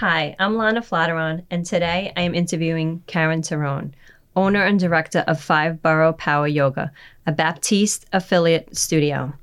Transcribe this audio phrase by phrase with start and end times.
[0.00, 3.92] Hi, I'm Lana Flatteron, and today I am interviewing Karen Torrone,
[4.34, 6.90] owner and director of Five Borough Power Yoga,
[7.26, 9.34] a Baptiste affiliate studio,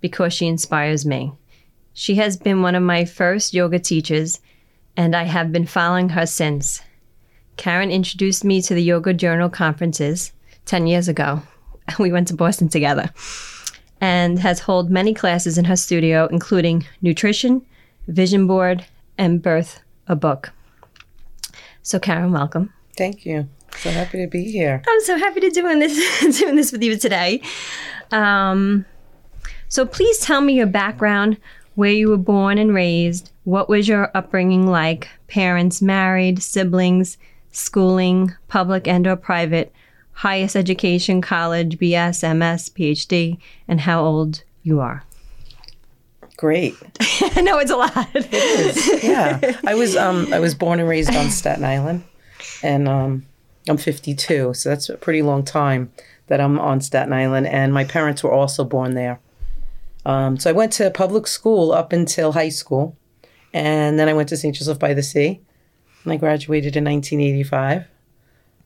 [0.00, 1.30] because she inspires me.
[1.92, 4.40] She has been one of my first yoga teachers,
[4.96, 6.82] and I have been following her since.
[7.56, 10.32] Karen introduced me to the Yoga Journal conferences
[10.64, 11.40] 10 years ago.
[12.00, 13.10] We went to Boston together
[14.00, 17.64] and has held many classes in her studio, including nutrition,
[18.08, 18.84] vision board,
[19.16, 19.80] and birth
[20.10, 20.52] a book.
[21.82, 22.72] So, Karen, welcome.
[22.96, 23.48] Thank you.
[23.78, 24.82] So happy to be here.
[24.86, 27.40] I'm so happy to doing this doing this with you today.
[28.10, 28.84] Um,
[29.68, 31.38] so, please tell me your background,
[31.76, 37.16] where you were born and raised, what was your upbringing like, parents married, siblings,
[37.52, 39.72] schooling, public and or private,
[40.12, 43.38] highest education, college, BS, MS, PhD,
[43.68, 45.04] and how old you are.
[46.40, 46.72] Great.
[47.36, 48.08] no, it's a lot.
[48.14, 49.04] It is.
[49.04, 49.58] Yeah.
[49.66, 52.02] I was um I was born and raised on Staten Island
[52.62, 53.26] and um
[53.68, 55.92] I'm 52, so that's a pretty long time
[56.28, 59.20] that I'm on Staten Island and my parents were also born there.
[60.06, 62.96] Um, so I went to public school up until high school
[63.52, 64.54] and then I went to St.
[64.54, 65.42] Joseph by the Sea
[66.04, 67.84] and I graduated in 1985.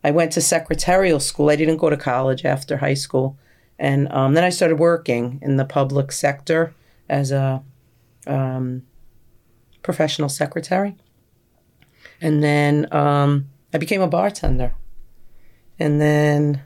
[0.05, 1.51] I went to secretarial school.
[1.51, 3.37] I didn't go to college after high school.
[3.81, 6.73] And um, then I started working in the public sector
[7.09, 7.63] as a
[8.27, 8.83] um,
[9.83, 10.97] professional secretary.
[12.21, 14.75] And then um, I became a bartender.
[15.79, 16.63] And then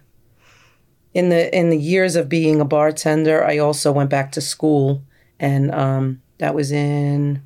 [1.14, 5.02] in the in the years of being a bartender, I also went back to school,
[5.40, 7.42] and um, that was in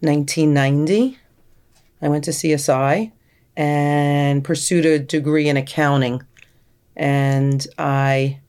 [0.00, 1.18] 1990.
[2.02, 3.12] I went to CSI
[3.56, 6.22] and pursued a degree in accounting,
[6.96, 8.40] and I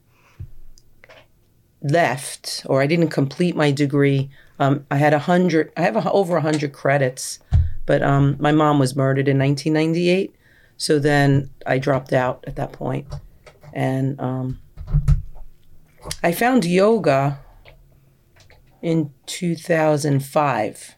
[1.82, 4.30] left or I didn't complete my degree.
[4.58, 5.72] Um, I had a hundred.
[5.76, 7.38] I have a, over a hundred credits,
[7.84, 10.34] but um, my mom was murdered in 1998.
[10.78, 13.06] So then I dropped out at that point,
[13.72, 14.60] and um,
[16.22, 17.38] I found yoga
[18.82, 20.96] in 2005,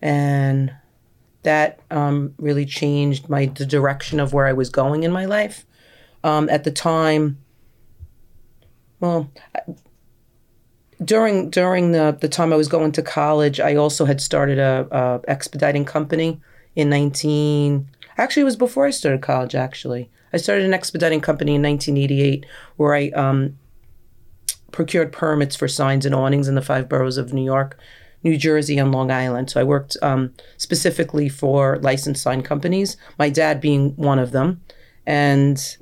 [0.00, 0.72] and
[1.42, 5.66] that um, really changed my the direction of where I was going in my life.
[6.24, 7.41] Um, at the time,
[9.02, 9.28] well,
[11.04, 14.86] during during the the time I was going to college, I also had started a,
[14.92, 16.40] a expediting company
[16.76, 17.90] in nineteen.
[18.16, 19.56] Actually, it was before I started college.
[19.56, 22.46] Actually, I started an expediting company in 1988,
[22.76, 23.58] where I um,
[24.70, 27.76] procured permits for signs and awnings in the five boroughs of New York,
[28.22, 29.50] New Jersey, and Long Island.
[29.50, 32.96] So I worked um, specifically for licensed sign companies.
[33.18, 34.60] My dad being one of them,
[35.06, 35.76] and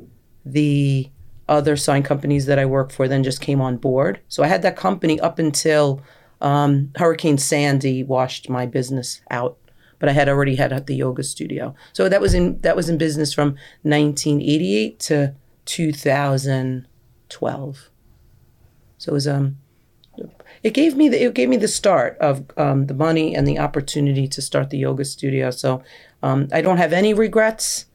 [0.46, 1.10] the
[1.50, 4.20] other sign companies that I work for then just came on board.
[4.28, 6.00] So I had that company up until
[6.40, 9.58] um, Hurricane Sandy washed my business out.
[9.98, 11.74] But I had already had the yoga studio.
[11.92, 13.48] So that was in that was in business from
[13.82, 15.34] 1988 to
[15.66, 17.90] 2012.
[18.96, 19.58] So it was um
[20.62, 23.58] it gave me the it gave me the start of um, the money and the
[23.58, 25.50] opportunity to start the yoga studio.
[25.50, 25.82] So
[26.22, 27.86] um, I don't have any regrets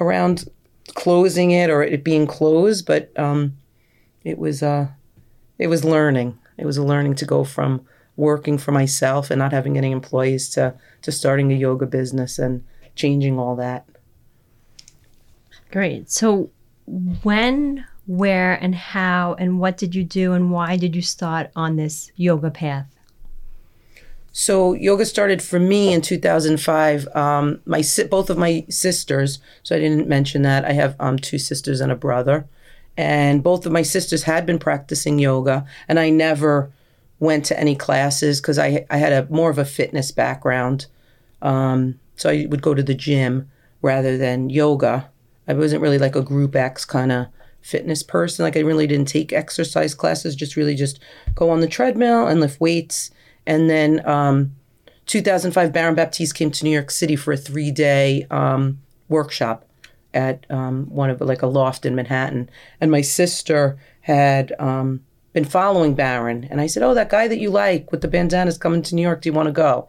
[0.00, 0.48] around
[0.94, 3.56] closing it or it being closed, but um,
[4.22, 4.88] it was uh,
[5.58, 6.38] it was learning.
[6.58, 7.86] It was a learning to go from
[8.16, 12.64] working for myself and not having any employees to to starting a yoga business and
[12.94, 13.86] changing all that.
[15.70, 16.10] Great.
[16.10, 16.50] So
[17.22, 21.76] when, where, and how, and what did you do, and why did you start on
[21.76, 22.93] this yoga path?
[24.36, 27.06] So yoga started for me in 2005.
[27.14, 29.38] Um, my si- both of my sisters.
[29.62, 32.44] So I didn't mention that I have um, two sisters and a brother,
[32.96, 36.72] and both of my sisters had been practicing yoga, and I never
[37.20, 40.86] went to any classes because I I had a more of a fitness background.
[41.40, 43.48] Um, so I would go to the gym
[43.82, 45.08] rather than yoga.
[45.46, 47.28] I wasn't really like a group X kind of
[47.62, 48.44] fitness person.
[48.44, 50.34] Like I really didn't take exercise classes.
[50.34, 50.98] Just really just
[51.36, 53.12] go on the treadmill and lift weights
[53.46, 54.54] and then um,
[55.06, 59.64] 2005, Baron Baptiste came to New York City for a three day um, workshop
[60.12, 62.48] at um, one of like a loft in Manhattan.
[62.80, 66.46] And my sister had um, been following Baron.
[66.50, 69.02] And I said, Oh, that guy that you like with the bandanas coming to New
[69.02, 69.20] York.
[69.20, 69.88] Do you want to go?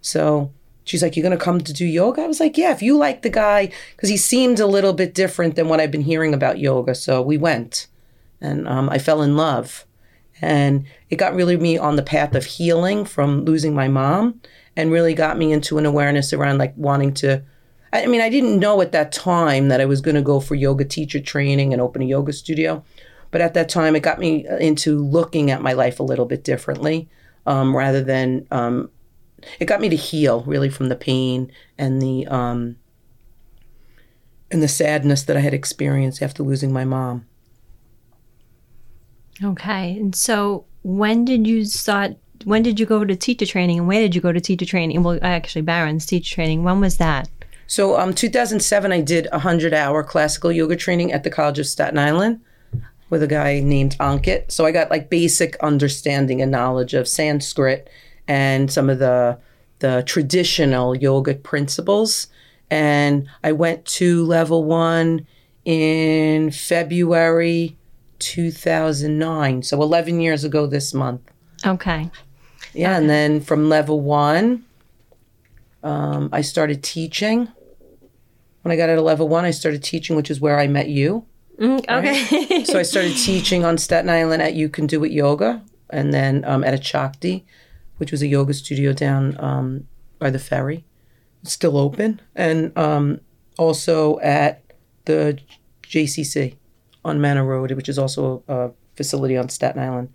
[0.00, 0.52] So
[0.84, 2.22] she's like, You're going to come to do yoga?
[2.22, 5.12] I was like, Yeah, if you like the guy, because he seemed a little bit
[5.12, 6.94] different than what I've been hearing about yoga.
[6.94, 7.88] So we went
[8.40, 9.84] and um, I fell in love.
[10.42, 14.40] And it got really me on the path of healing from losing my mom
[14.76, 17.42] and really got me into an awareness around like wanting to.
[17.92, 20.56] I mean, I didn't know at that time that I was going to go for
[20.56, 22.84] yoga teacher training and open a yoga studio.
[23.30, 26.44] But at that time, it got me into looking at my life a little bit
[26.44, 27.08] differently
[27.46, 28.90] um, rather than um,
[29.60, 32.76] it got me to heal really from the pain and the um,
[34.50, 37.26] and the sadness that I had experienced after losing my mom.
[39.42, 39.96] Okay.
[39.98, 44.00] And so when did you start when did you go to teacher training and where
[44.00, 45.02] did you go to teacher training?
[45.02, 46.62] Well, actually Baron's teacher training.
[46.62, 47.28] When was that?
[47.66, 51.66] So, um, 2007, I did a 100 hour classical yoga training at the College of
[51.66, 52.40] Staten Island
[53.08, 54.52] with a guy named Ankit.
[54.52, 57.88] So, I got like basic understanding and knowledge of Sanskrit
[58.28, 59.38] and some of the,
[59.78, 62.26] the traditional yogic principles.
[62.70, 65.26] And I went to level one
[65.64, 67.76] in February
[68.24, 69.62] 2009.
[69.62, 71.20] So, 11 years ago this month.
[71.64, 72.10] Okay.
[72.72, 72.88] Yeah.
[72.88, 72.96] Okay.
[72.96, 74.64] And then from level one,
[75.82, 77.48] um, I started teaching.
[78.62, 80.88] When I got at a level one, I started teaching, which is where I met
[80.88, 81.26] you.
[81.60, 82.48] Mm, okay.
[82.48, 82.66] Right?
[82.66, 86.44] so I started teaching on Staten Island at You Can Do It Yoga, and then
[86.46, 87.44] um, at a Chakti,
[87.98, 89.86] which was a yoga studio down um,
[90.18, 90.84] by the ferry.
[91.42, 92.20] It's still open.
[92.34, 93.20] And um,
[93.58, 94.62] also at
[95.04, 95.38] the
[95.82, 96.56] JCC
[97.04, 100.12] on Manor Road, which is also a facility on Staten Island.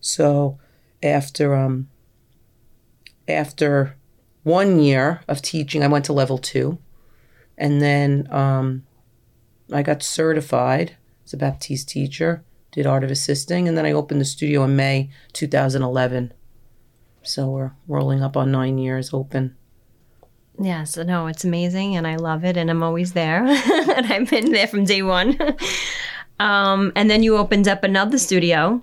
[0.00, 0.58] So
[1.02, 1.88] after um,
[3.28, 3.96] after
[4.42, 6.78] one year of teaching, I went to level two.
[7.56, 8.84] And then um,
[9.72, 14.20] I got certified as a Baptiste teacher, did art of assisting, and then I opened
[14.20, 16.32] the studio in May 2011.
[17.22, 19.56] So we're rolling up on nine years open.
[20.60, 23.44] Yeah, so no, it's amazing and I love it and I'm always there.
[23.96, 25.38] and I've been there from day one.
[26.38, 28.82] um, and then you opened up another studio.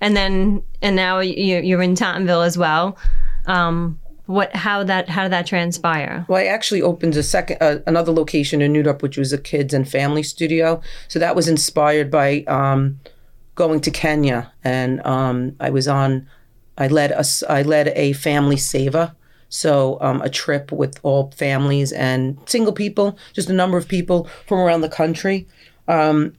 [0.00, 2.98] And then, and now you, you're in Tottenville as well.
[3.46, 6.24] Um, what how that how did that transpire?
[6.28, 9.38] Well i actually opened a second uh, another location in New York, which was a
[9.38, 10.80] kids and family studio.
[11.08, 13.00] So that was inspired by um,
[13.54, 14.50] going to kenya.
[14.62, 16.26] And um, i was on
[16.78, 19.14] i led a i led a family seva
[19.50, 24.28] so um, a trip with all families and single people just a number of people
[24.46, 25.46] from around the country.
[25.86, 26.32] Um,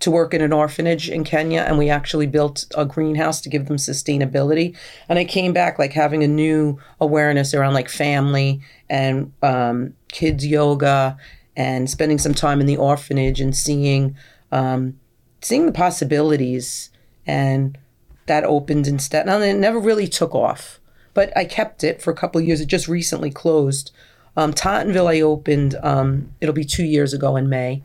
[0.00, 3.66] to work in an orphanage in Kenya and we actually built a greenhouse to give
[3.66, 4.76] them sustainability.
[5.08, 8.60] And I came back like having a new awareness around like family
[8.90, 11.16] and um, kids yoga
[11.56, 14.16] and spending some time in the orphanage and seeing
[14.52, 14.98] um,
[15.40, 16.90] seeing the possibilities
[17.26, 17.78] and
[18.26, 19.50] that opened in Staten Island.
[19.50, 20.80] It never really took off,
[21.14, 22.60] but I kept it for a couple of years.
[22.60, 23.92] It just recently closed.
[24.36, 25.76] Um, Tottenville, I opened.
[25.82, 27.82] Um, it'll be two years ago in May.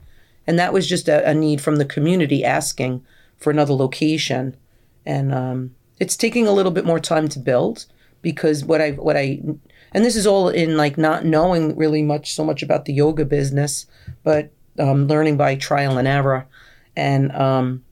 [0.52, 3.06] And that was just a, a need from the community asking
[3.38, 4.58] for another location.
[5.06, 7.86] And um, it's taking a little bit more time to build
[8.22, 9.40] because what I what I
[9.94, 13.24] and this is all in like not knowing really much so much about the yoga
[13.24, 13.86] business,
[14.26, 16.46] but um, learning by trial and error,
[16.98, 17.86] and um,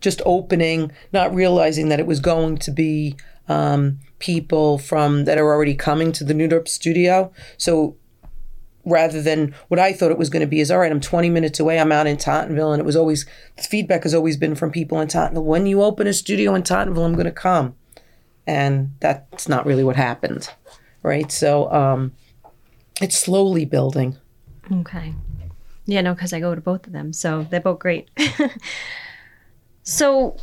[0.00, 3.14] just opening, not realizing that it was going to be
[3.46, 7.30] um, people from that are already coming to the New York studio.
[7.56, 7.94] So
[8.86, 11.28] rather than what I thought it was going to be is all right, I'm 20
[11.28, 12.72] minutes away, I'm out in Tottenville.
[12.72, 15.82] And it was always, the feedback has always been from people in Tottenville when you
[15.82, 17.74] open a studio in Tottenville, I'm going to come.
[18.46, 20.48] And that's not really what happened,
[21.02, 21.30] right?
[21.32, 22.12] So um,
[23.02, 24.16] it's slowly building.
[24.72, 25.12] Okay.
[25.84, 27.12] Yeah, no, because I go to both of them.
[27.12, 28.08] So they're both great.
[29.82, 30.36] so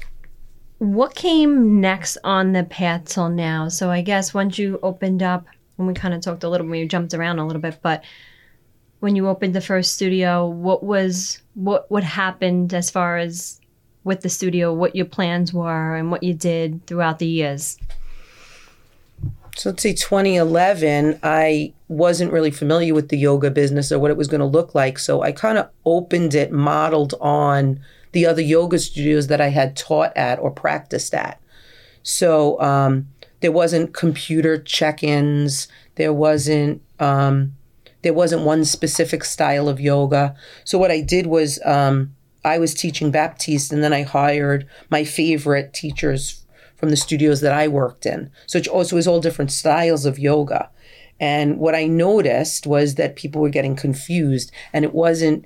[0.80, 3.70] what came next on the path till now?
[3.70, 5.46] So I guess once you opened up,
[5.78, 8.04] and we kind of talked a little, we jumped around a little bit, but
[9.04, 13.60] when you opened the first studio, what was what what happened as far as
[14.06, 17.78] with the studio, what your plans were and what you did throughout the years?
[19.58, 24.16] So let's say 2011, I wasn't really familiar with the yoga business or what it
[24.16, 24.98] was going to look like.
[24.98, 27.82] So I kind of opened it modeled on
[28.14, 31.42] the other yoga studios that I had taught at or practiced at.
[32.04, 33.10] So um,
[33.42, 35.68] there wasn't computer check-ins.
[35.96, 37.54] There wasn't um,
[38.04, 40.36] there wasn't one specific style of yoga.
[40.66, 45.04] So what I did was um, I was teaching Baptiste, and then I hired my
[45.04, 46.46] favorite teachers
[46.76, 48.30] from the studios that I worked in.
[48.46, 50.70] So it also was all different styles of yoga.
[51.20, 55.46] And what I noticed was that people were getting confused, and it wasn't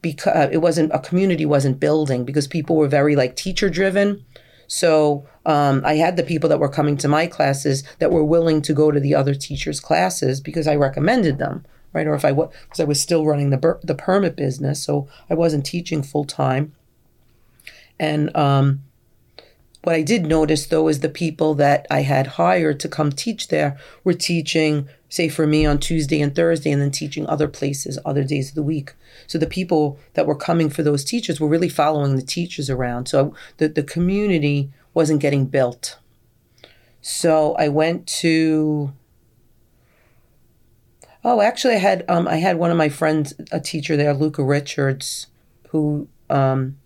[0.00, 4.24] because it wasn't a community wasn't building because people were very like teacher driven.
[4.66, 8.62] So um, I had the people that were coming to my classes that were willing
[8.62, 12.06] to go to the other teachers' classes because I recommended them right?
[12.06, 15.34] Or if I was, because I was still running the the permit business, so I
[15.34, 16.72] wasn't teaching full time.
[17.98, 18.82] And um,
[19.82, 23.48] what I did notice though is the people that I had hired to come teach
[23.48, 27.98] there were teaching, say for me on Tuesday and Thursday, and then teaching other places
[28.04, 28.94] other days of the week.
[29.26, 33.06] So the people that were coming for those teachers were really following the teachers around.
[33.06, 35.98] So the, the community wasn't getting built.
[37.00, 38.92] So I went to
[41.24, 44.42] Oh, actually, I had um, I had one of my friends, a teacher there, Luca
[44.42, 45.28] Richards,
[45.68, 46.78] who um,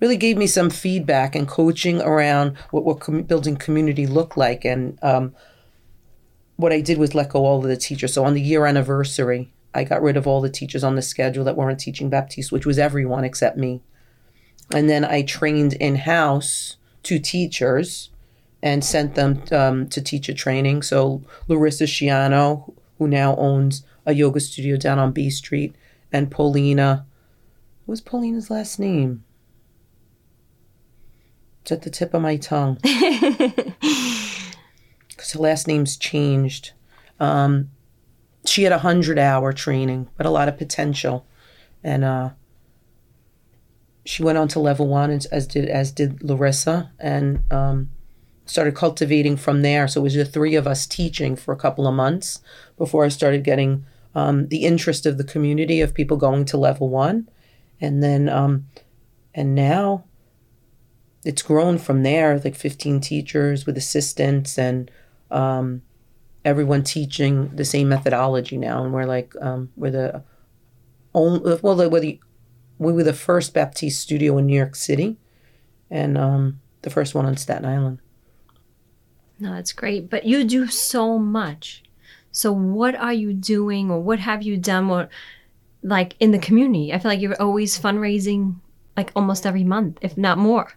[0.00, 4.64] really gave me some feedback and coaching around what what com- building community looked like.
[4.64, 5.34] And um,
[6.56, 8.14] what I did was let go all of the teachers.
[8.14, 11.44] So on the year anniversary, I got rid of all the teachers on the schedule
[11.44, 13.80] that weren't teaching Baptiste, which was everyone except me.
[14.74, 18.10] And then I trained in house two teachers
[18.62, 20.82] and sent them um, to teacher training.
[20.82, 22.72] So Larissa Schiano,
[23.02, 25.74] who now owns a yoga studio down on B Street,
[26.12, 27.04] and Paulina.
[27.84, 29.24] What was Paulina's last name?
[31.62, 32.78] It's at the tip of my tongue.
[35.08, 36.72] Because her last name's changed.
[37.20, 37.70] Um,
[38.44, 41.24] she had a hundred hour training, but a lot of potential,
[41.84, 42.30] and uh,
[44.04, 47.90] she went on to level one, as, as did as did Larissa, and um,
[48.46, 49.86] started cultivating from there.
[49.86, 52.40] So it was the three of us teaching for a couple of months
[52.82, 53.84] before I started getting
[54.16, 57.28] um, the interest of the community of people going to level one,
[57.80, 58.66] and then um,
[59.32, 60.02] and now
[61.24, 64.90] it's grown from there, like 15 teachers with assistants and
[65.30, 65.82] um,
[66.44, 68.82] everyone teaching the same methodology now.
[68.82, 70.24] And we're like, um, we're the
[71.14, 72.18] only, well, we're the,
[72.78, 75.18] we were the first Baptiste studio in New York City
[75.88, 78.00] and um, the first one on Staten Island.
[79.38, 80.10] No, that's great.
[80.10, 81.84] But you do so much.
[82.32, 85.08] So what are you doing or what have you done or
[85.82, 86.92] like in the community?
[86.92, 88.56] I feel like you're always fundraising
[88.96, 90.72] like almost every month, if not more.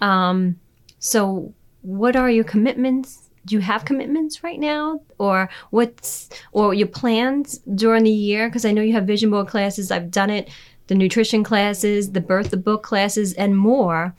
[0.00, 0.58] Um,
[0.98, 3.30] so what are your commitments?
[3.46, 8.48] Do you have commitments right now or what's or your plans during the year?
[8.48, 9.90] Because I know you have vision board classes.
[9.90, 10.50] I've done it,
[10.88, 14.14] the nutrition classes, the birth the book classes, and more.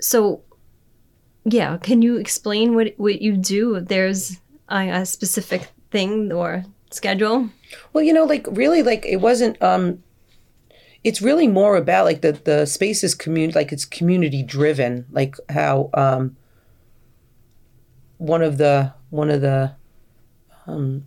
[0.00, 0.42] So
[1.44, 3.80] yeah, can you explain what what you do?
[3.80, 7.50] There's a, a specific thing or schedule?
[7.92, 9.60] Well, you know, like really, like it wasn't.
[9.62, 10.02] um
[11.02, 15.36] It's really more about like the the space is community, like it's community driven, like
[15.48, 16.36] how um
[18.18, 19.74] one of the one of the
[20.66, 21.06] um,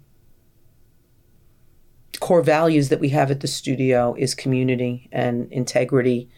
[2.19, 6.29] core values that we have at the studio is community and integrity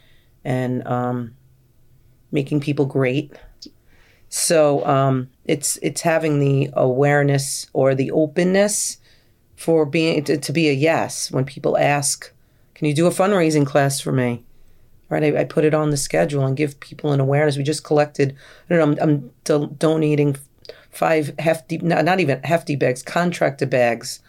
[0.43, 1.35] and um,
[2.31, 3.33] making people great
[4.29, 8.97] so um, it's it's having the awareness or the openness
[9.55, 12.31] for being to, to, be a yes when people ask,
[12.75, 14.43] "Can you do a fundraising class for me?"
[15.09, 17.57] Right, I, I put it on the schedule and give people an awareness.
[17.57, 18.35] We just collected.
[18.69, 19.03] I don't know.
[19.03, 20.37] I'm, I'm do- donating
[20.91, 24.19] five hefty, not, not even hefty bags, contractor bags,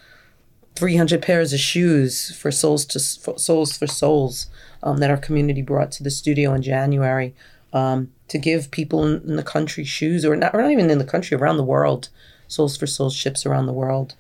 [0.74, 4.46] three hundred pairs of shoes for souls to for souls for souls
[4.82, 7.34] um, that our community brought to the studio in January.
[7.72, 10.98] Um, to give people in, in, the country shoes, or not, or not even in
[10.98, 12.08] the country, around the world,
[12.48, 14.14] Soles4Souls ships around the world.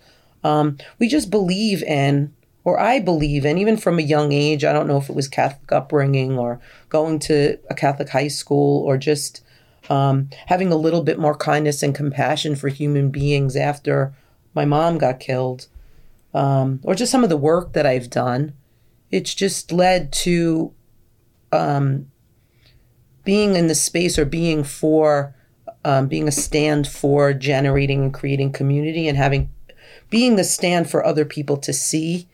[0.44, 2.32] Um, we just believe in,
[2.64, 4.64] or I believe in, even from a young age.
[4.64, 8.84] I don't know if it was Catholic upbringing or going to a Catholic high school
[8.84, 9.42] or just
[9.88, 14.14] um, having a little bit more kindness and compassion for human beings after
[14.54, 15.66] my mom got killed,
[16.34, 18.52] um, or just some of the work that I've done.
[19.10, 20.72] It's just led to
[21.52, 22.10] um,
[23.30, 25.32] being in the space or being for
[25.84, 29.48] um, being a stand for generating and creating community and having
[30.10, 32.26] being the stand for other people to see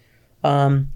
[0.43, 0.91] um,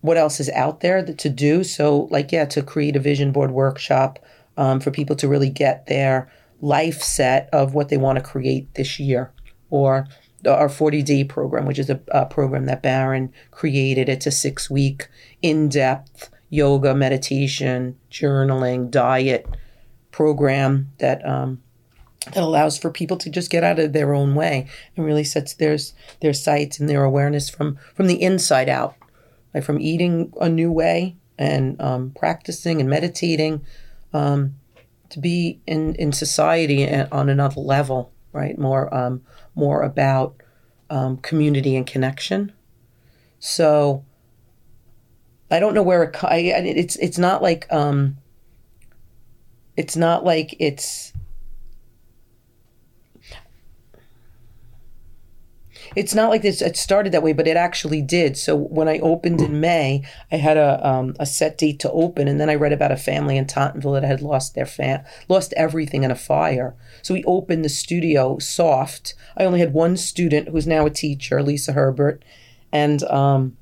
[0.00, 1.62] what else is out there to do.
[1.62, 4.18] So like yeah to create a vision board workshop
[4.56, 6.28] um, for people to really get their
[6.60, 9.32] life set of what they want to create this year
[9.70, 10.08] or
[10.44, 14.08] our 40 day program which is a, a program that Baron created.
[14.08, 15.06] It's a six week
[15.40, 19.46] in-depth yoga, meditation, journaling, diet
[20.10, 21.60] program that um,
[22.26, 25.54] that allows for people to just get out of their own way and really sets
[25.54, 25.76] their
[26.20, 28.94] their sights and their awareness from from the inside out,
[29.52, 33.64] like from eating a new way and um, practicing and meditating
[34.12, 34.54] um,
[35.10, 38.58] to be in in society on another level, right?
[38.58, 39.22] More um,
[39.54, 40.36] more about
[40.90, 42.52] um, community and connection.
[43.38, 44.04] So
[45.54, 48.16] I don't know where it, I, it's it's not like um
[49.76, 51.12] it's not like it's
[55.94, 58.36] it's not like this it started that way but it actually did.
[58.36, 62.26] So when i opened in may i had a, um, a set date to open
[62.26, 65.54] and then i read about a family in Tottenville that had lost their fam lost
[65.56, 66.74] everything in a fire.
[67.02, 69.14] So we opened the studio soft.
[69.36, 72.24] I only had one student who's now a teacher lisa herbert
[72.72, 73.56] and um,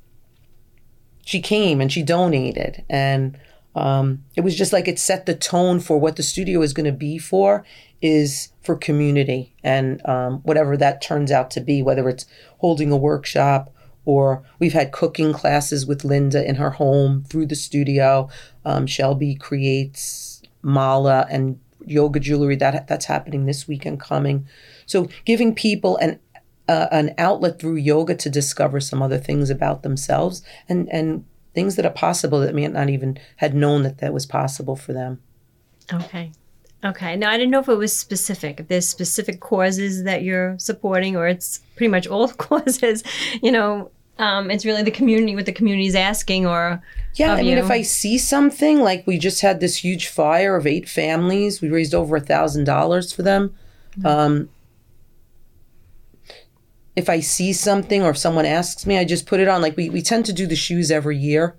[1.25, 3.39] she came and she donated and
[3.75, 6.87] um, it was just like it set the tone for what the studio is going
[6.87, 7.65] to be for
[8.03, 12.27] is for community and um, whatever that turns out to be, whether it's
[12.59, 13.73] holding a workshop
[14.05, 18.29] or we've had cooking classes with Linda in her home through the studio.
[18.65, 24.47] Um, Shelby creates mala and yoga jewelry that that's happening this weekend coming.
[24.87, 26.19] So giving people an
[26.73, 31.25] uh, an outlet through yoga to discover some other things about themselves and and
[31.55, 34.95] things that are possible that may not even had known that that was possible for
[34.95, 35.21] them.
[35.93, 36.33] Okay.
[36.83, 37.15] Okay.
[37.17, 38.59] Now I didn't know if it was specific.
[38.61, 43.05] If there's specific causes that you're supporting, or it's pretty much all causes.
[43.43, 46.83] You know, um, it's really the community what the community's asking, or
[47.17, 47.65] Yeah, I mean, you.
[47.65, 51.69] if I see something like we just had this huge fire of eight families, we
[51.69, 53.55] raised over a thousand dollars for them.
[54.05, 54.49] Um,
[56.95, 59.63] if I see something or if someone asks me, I just put it on.
[59.63, 61.57] Like we, we tend to do the shoes every year,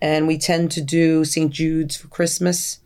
[0.00, 1.52] and we tend to do St.
[1.52, 2.78] Jude's for Christmas,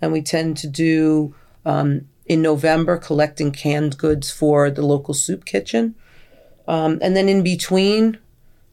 [0.00, 1.34] and we tend to do
[1.64, 5.94] um, in November collecting canned goods for the local soup kitchen,
[6.68, 8.18] um, and then in between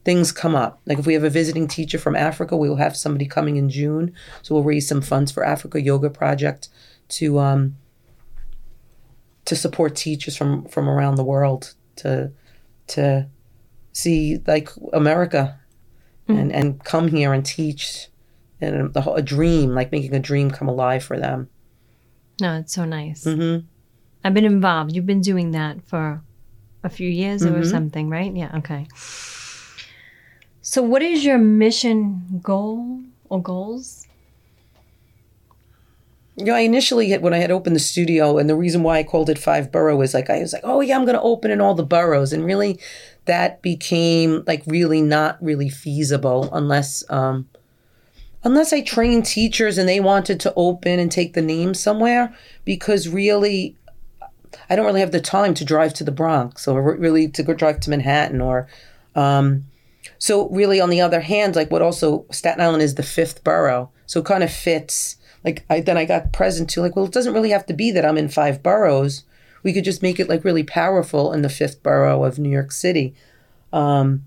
[0.04, 0.80] things come up.
[0.84, 3.70] Like if we have a visiting teacher from Africa, we will have somebody coming in
[3.70, 4.12] June.
[4.42, 6.68] So we'll raise some funds for Africa Yoga Project
[7.08, 7.76] to um,
[9.46, 12.30] to support teachers from from around the world to
[12.88, 13.28] to
[13.92, 15.58] see like America
[16.28, 18.08] and and come here and teach
[18.60, 21.48] and the whole, a dream like making a dream come alive for them.
[22.40, 23.24] no, it's so nice.
[23.24, 23.58] hmm
[24.24, 24.96] I've been involved.
[24.96, 26.22] You've been doing that for
[26.82, 27.70] a few years or Mhm.
[27.70, 28.34] something, right?
[28.34, 28.56] Yeah.
[28.56, 28.86] Okay.
[30.62, 34.06] So, what is your mission goal or goals?
[36.36, 39.04] You know, I initially when I had opened the studio, and the reason why I
[39.04, 41.52] called it Five Borough is like I was like, oh yeah, I'm going to open
[41.52, 42.80] in all the boroughs, and really,
[43.26, 47.48] that became like really not really feasible unless um,
[48.42, 53.08] unless I trained teachers and they wanted to open and take the name somewhere, because
[53.08, 53.76] really,
[54.68, 57.54] I don't really have the time to drive to the Bronx or really to go
[57.54, 58.66] drive to Manhattan or.
[59.14, 59.66] Um,
[60.18, 63.92] so really, on the other hand, like what also Staten Island is the fifth borough,
[64.06, 65.16] so it kind of fits.
[65.44, 67.90] Like I then I got present to like, well, it doesn't really have to be
[67.90, 69.24] that I'm in five boroughs.
[69.62, 72.72] We could just make it like really powerful in the fifth borough of New York
[72.72, 73.14] City.
[73.72, 74.24] Um,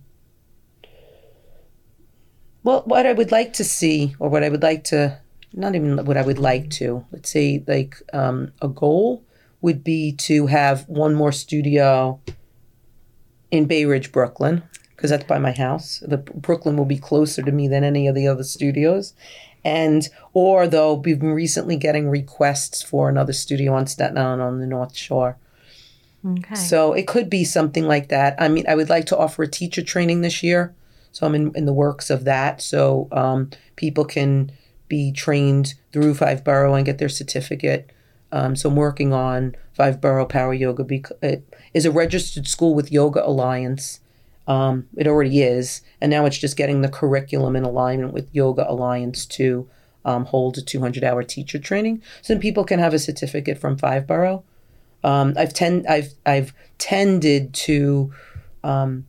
[2.63, 5.19] well, what I would like to see, or what I would like to,
[5.53, 9.23] not even what I would like to, let's say like um, a goal
[9.61, 12.19] would be to have one more studio
[13.51, 14.63] in Bay Ridge, Brooklyn,
[14.95, 16.03] because that's by my house.
[16.05, 19.13] The Brooklyn will be closer to me than any of the other studios.
[19.67, 24.59] And or though we've been recently getting requests for another studio on Staten Island on
[24.59, 25.37] the North Shore.
[26.25, 26.55] Okay.
[26.55, 28.35] So it could be something like that.
[28.39, 30.73] I mean, I would like to offer a teacher training this year.
[31.11, 32.61] So I'm in, in the works of that.
[32.61, 34.51] So um, people can
[34.87, 37.91] be trained through Five Borough and get their certificate.
[38.31, 40.83] Um, so I'm working on Five Borough Power Yoga.
[40.83, 43.99] Because it is a registered school with Yoga Alliance.
[44.47, 45.81] Um, it already is.
[45.99, 49.69] And now it's just getting the curriculum in alignment with Yoga Alliance to
[50.05, 52.01] um, hold a 200 hour teacher training.
[52.21, 54.43] So then people can have a certificate from Five Borough.
[55.03, 58.13] Um, I've tend I've I've tended to
[58.63, 59.05] um,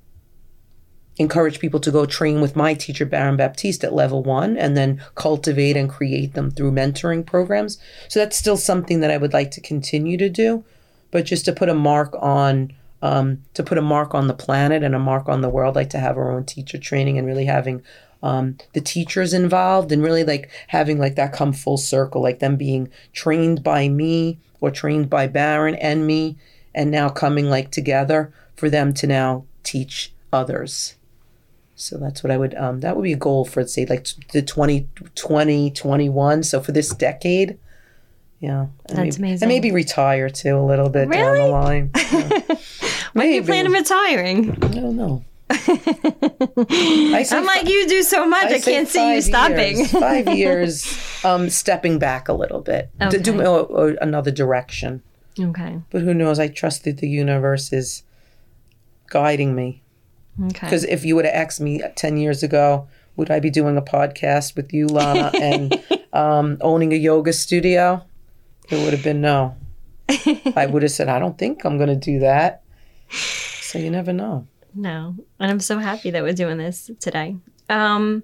[1.19, 5.01] encourage people to go train with my teacher Baron Baptiste at level one, and then
[5.15, 7.79] cultivate and create them through mentoring programs.
[8.09, 10.65] So that's still something that I would like to continue to do,
[11.11, 14.83] but just to put a mark on um, to put a mark on the planet
[14.83, 17.45] and a mark on the world, like to have our own teacher training and really
[17.45, 17.83] having
[18.23, 22.57] um, the teachers involved and really like having like that come full circle, like them
[22.57, 26.37] being trained by me or trained by Baron and me,
[26.75, 30.97] and now coming like together for them to now teach others.
[31.77, 34.43] So that's what I would, um, that would be a goal for, say, like the
[34.43, 36.43] 2020, 21.
[36.43, 37.57] So for this decade.
[38.41, 38.67] Yeah.
[38.89, 39.45] That's maybe, amazing.
[39.45, 41.93] And maybe retire too a little bit down the line.
[42.13, 42.58] Yeah.
[43.19, 43.47] When do you maybe.
[43.47, 44.51] plan on retiring?
[44.63, 45.25] I don't know.
[45.51, 48.45] I I'm like, you do so much.
[48.45, 49.79] I, say can't see you stopping.
[49.79, 49.91] years.
[49.93, 53.47] five years, um, stepping back a little bit to do Okay.
[53.47, 55.03] or, or another direction.
[55.39, 55.81] okay.
[55.91, 56.39] But who knows?
[56.39, 58.03] I trust that the universe is
[59.09, 59.83] guiding me.
[60.41, 60.67] Okay.
[60.67, 63.83] Because if you would have asked me ten years ago, would I be doing a
[63.83, 68.05] podcast with you, Lana, and um, owning a yoga studio?
[68.71, 69.57] It would have been no.
[70.57, 72.63] I would have said, I don't think I'm going to do that.
[73.11, 74.47] So you never know.
[74.75, 75.15] No.
[75.39, 77.37] And I'm so happy that we're doing this today.
[77.69, 78.23] Um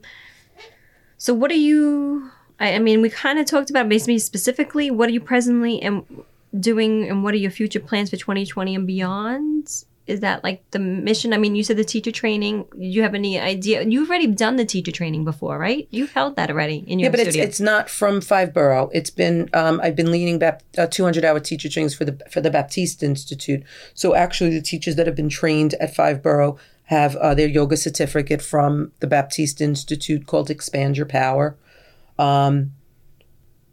[1.16, 5.08] so what are you I, I mean we kind of talked about basically specifically what
[5.08, 6.04] are you presently and
[6.58, 9.84] doing and what are your future plans for 2020 and beyond?
[10.06, 11.32] Is that like the mission?
[11.32, 12.66] I mean, you said the teacher training.
[12.76, 13.82] You have any idea?
[13.82, 15.88] You've already done the teacher training before, right?
[15.90, 17.42] You've held that already in your yeah, but studio.
[17.42, 18.90] it's it's not from Five Borough.
[18.92, 22.42] It's been um, I've been leading Bap- uh, 200 hour teacher trainings for the for
[22.42, 23.62] the Baptiste Institute.
[23.94, 27.76] So actually, the teachers that have been trained at Five Borough have uh, their yoga
[27.78, 31.56] certificate from the Baptiste Institute called Expand Your Power.
[32.18, 32.72] Um,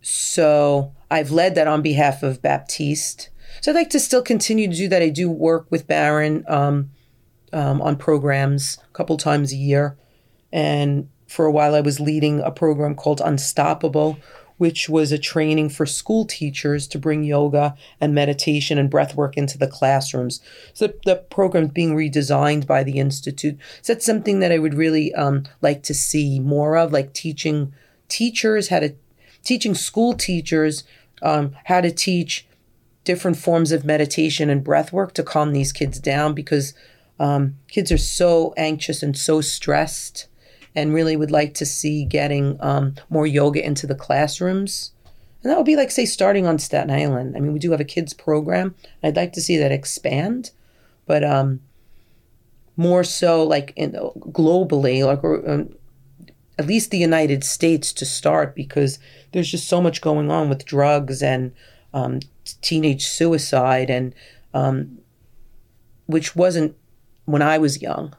[0.01, 3.30] so I've led that on behalf of Baptiste.
[3.61, 5.03] So I'd like to still continue to do that.
[5.03, 6.89] I do work with Baron um,
[7.53, 9.95] um, on programs a couple times a year.
[10.51, 14.17] And for a while, I was leading a program called Unstoppable,
[14.57, 19.37] which was a training for school teachers to bring yoga and meditation and breath work
[19.37, 20.41] into the classrooms.
[20.73, 23.59] So the, the program is being redesigned by the Institute.
[23.83, 27.73] So that's something that I would really um, like to see more of, like teaching
[28.09, 28.95] teachers how to,
[29.43, 30.83] teaching school teachers
[31.21, 32.47] um, how to teach
[33.03, 36.73] different forms of meditation and breath work to calm these kids down because
[37.19, 40.27] um, kids are so anxious and so stressed
[40.75, 44.91] and really would like to see getting um, more yoga into the classrooms.
[45.43, 47.35] And that would be like, say, starting on Staten Island.
[47.35, 48.75] I mean, we do have a kids program.
[49.03, 50.51] I'd like to see that expand,
[51.07, 51.61] but um,
[52.77, 55.75] more so like in, globally, like um,
[56.57, 58.99] at least the United States to start, because
[59.31, 61.51] there's just so much going on with drugs and
[61.93, 62.19] um,
[62.61, 64.13] teenage suicide, and
[64.53, 64.99] um,
[66.05, 66.75] which wasn't
[67.25, 68.15] when I was young.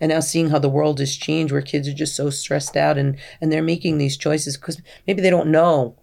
[0.00, 2.96] And now seeing how the world has changed where kids are just so stressed out
[2.96, 5.96] and and they're making these choices because maybe they don't know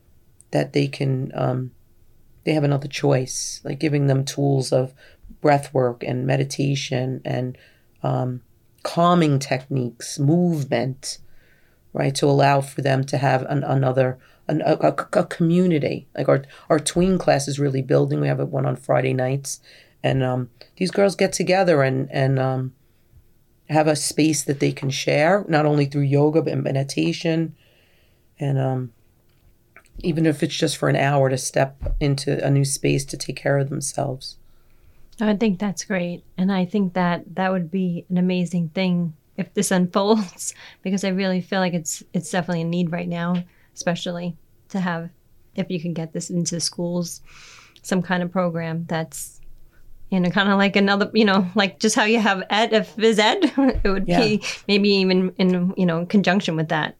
[0.51, 1.71] that they can um,
[2.43, 4.93] they have another choice like giving them tools of
[5.41, 7.57] breath work and meditation and
[8.03, 8.41] um,
[8.83, 11.17] calming techniques movement
[11.91, 16.43] right to allow for them to have an, another an, a, a, community like our
[16.69, 18.21] our tween class is really building.
[18.21, 19.59] We have one on friday nights.
[20.03, 22.73] And um, these girls get together and and um,
[23.69, 27.55] have a space that they can share, not only through yoga but meditation,
[28.39, 28.93] and um,
[29.99, 33.35] even if it's just for an hour to step into a new space to take
[33.35, 34.37] care of themselves.
[35.19, 39.53] I think that's great, and I think that that would be an amazing thing if
[39.53, 43.43] this unfolds, because I really feel like it's it's definitely a need right now,
[43.77, 44.35] especially
[44.69, 45.09] to have
[45.55, 47.21] if you can get this into schools,
[47.83, 49.39] some kind of program that's
[50.09, 52.95] you know, kind of like another, you know, like just how you have ed, if
[52.95, 53.39] phys ed,
[53.83, 54.19] it would Yeah.
[54.19, 56.95] be maybe even in, you know, conjunction with that.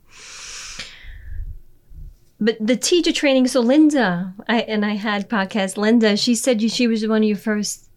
[2.40, 6.68] But the teacher training, so Linda, I and I had podcast Linda, she said you,
[6.70, 7.90] she was one of your first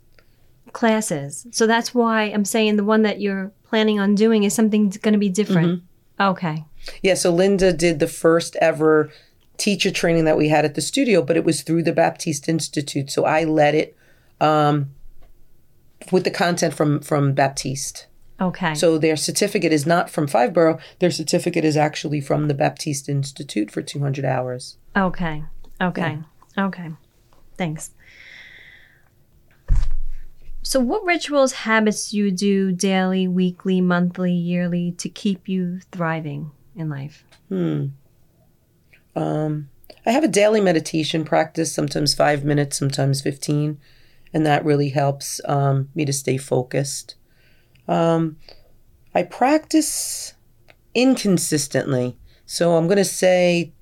[0.73, 1.45] classes.
[1.51, 5.13] So that's why I'm saying the one that you're planning on doing is something going
[5.13, 5.69] to be different.
[5.69, 5.87] Mm-hmm.
[6.21, 6.65] Okay.
[7.03, 9.11] Yeah, so Linda did the first ever
[9.57, 13.11] teacher training that we had at the studio, but it was through the Baptiste Institute.
[13.11, 13.97] So I led it
[14.41, 14.91] um,
[16.13, 18.07] with the content from from Baptiste.
[18.41, 18.75] Okay.
[18.75, 20.79] So their certificate is not from Five Borough.
[20.99, 24.79] Their certificate is actually from the Baptiste Institute for 200 hours.
[24.97, 25.45] Okay.
[25.81, 26.19] Okay.
[26.57, 26.91] Okay.
[27.59, 27.91] Thanks.
[30.71, 36.89] So, what rituals, habits you do daily, weekly, monthly, yearly to keep you thriving in
[36.89, 37.25] life?
[39.17, 39.69] Um,
[40.07, 43.81] I have a daily meditation practice, sometimes five minutes, sometimes 15,
[44.33, 47.17] and that really helps um, me to stay focused.
[47.89, 48.37] Um,
[49.13, 50.35] I practice
[50.95, 52.17] inconsistently.
[52.47, 53.73] So I'm going to say,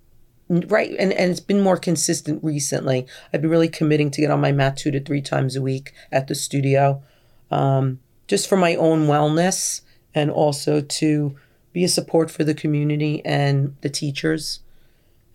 [0.48, 3.06] right, and, and it's been more consistent recently.
[3.32, 5.92] I've been really committing to get on my mat two to three times a week
[6.10, 7.02] at the studio,
[7.50, 9.82] um, just for my own wellness
[10.14, 11.36] and also to
[11.72, 14.60] be a support for the community and the teachers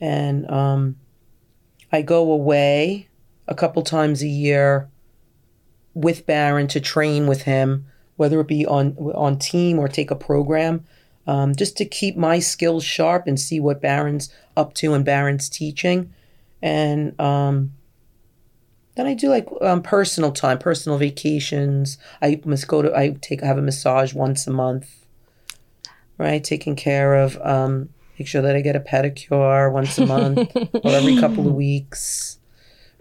[0.03, 0.97] and um,
[1.89, 3.07] I go away
[3.47, 4.89] a couple times a year
[5.93, 7.85] with Baron to train with him,
[8.17, 10.85] whether it be on on team or take a program,
[11.27, 15.49] um, just to keep my skills sharp and see what Baron's up to and Baron's
[15.49, 16.13] teaching,
[16.61, 17.73] and um,
[18.95, 21.97] then I do like um, personal time, personal vacations.
[22.21, 25.05] I must go to I take have a massage once a month,
[26.17, 26.43] right?
[26.43, 30.91] Taking care of um, make sure that I get a pedicure once a month or
[30.91, 32.39] every couple of weeks.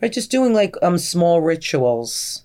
[0.01, 2.45] Right, just doing like um small rituals.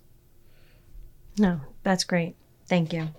[1.39, 2.35] No, that's great.
[2.67, 3.09] Thank you.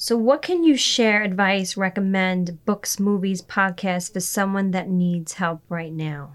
[0.00, 5.60] So, what can you share, advice, recommend, books, movies, podcasts for someone that needs help
[5.68, 6.34] right now?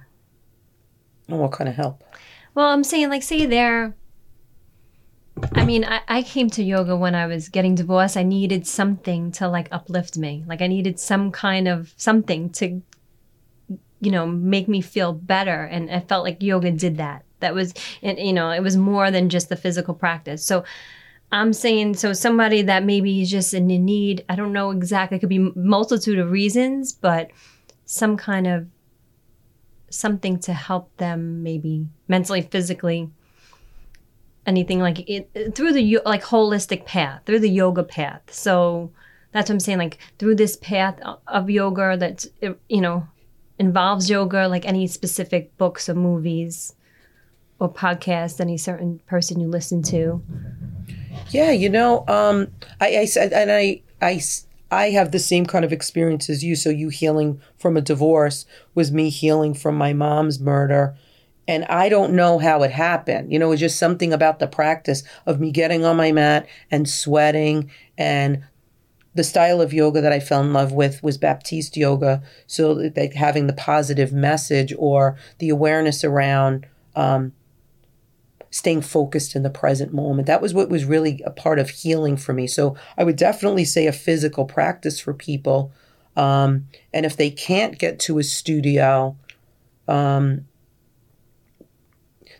[1.30, 2.04] And what kind of help?
[2.54, 3.96] Well, I'm saying, like, say they're.
[5.56, 8.18] I mean, I, I came to yoga when I was getting divorced.
[8.18, 10.44] I needed something to, like, uplift me.
[10.46, 12.82] Like, I needed some kind of something to,
[14.02, 15.64] you know, make me feel better.
[15.64, 17.24] And I felt like yoga did that.
[17.40, 20.64] that was and you know it was more than just the physical practice so
[21.34, 25.20] i'm saying so somebody that maybe is just in need i don't know exactly it
[25.20, 27.30] could be multitude of reasons but
[27.86, 28.68] some kind of
[29.90, 33.10] something to help them maybe mentally physically
[34.46, 38.22] anything like it uh, through the like holistic path through the yoga path.
[38.28, 38.92] So
[39.32, 43.08] that's what i'm saying like through this path of yoga that uh, you know
[43.60, 46.76] involves yoga like any specific books or movies
[47.60, 50.22] or podcasts any certain person you listen to
[51.34, 54.22] Yeah, you know, um, I, I and I, I,
[54.70, 56.56] I have the same kind of experience as you.
[56.56, 60.96] So you healing from a divorce was me healing from my mom's murder.
[61.48, 63.34] And I don't know how it happened.
[63.34, 66.48] You know, it was just something about the practice of me getting on my mat
[66.70, 67.72] and sweating.
[67.98, 68.44] And
[69.16, 72.22] the style of yoga that I fell in love with was Baptiste yoga.
[72.46, 77.34] So like having the positive message or the awareness around um,
[78.54, 80.28] staying focused in the present moment.
[80.28, 82.46] That was what was really a part of healing for me.
[82.46, 85.72] So I would definitely say a physical practice for people.
[86.16, 89.18] Um, and if they can't get to a studio,
[89.88, 90.46] um,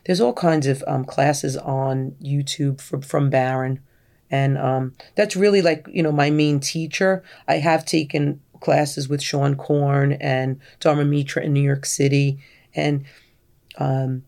[0.06, 3.80] there's all kinds of um, classes on YouTube from, from Baron.
[4.30, 7.24] And um, that's really like, you know, my main teacher.
[7.48, 12.38] I have taken classes with Seane Corn and Dharma Mitra in New York City.
[12.72, 13.04] And
[13.78, 14.22] um,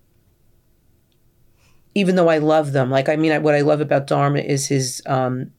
[1.96, 4.66] even though I love them, like I mean, I, what I love about Dharma is
[4.66, 5.50] his um,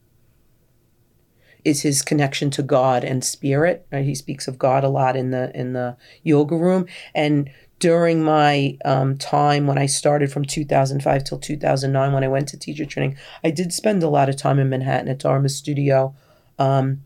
[1.64, 3.84] is his connection to God and spirit.
[3.92, 6.86] Uh, he speaks of God a lot in the in the yoga room.
[7.12, 12.46] And during my um, time when I started from 2005 till 2009, when I went
[12.50, 16.14] to teacher training, I did spend a lot of time in Manhattan at Dharma Studio,
[16.56, 17.02] um,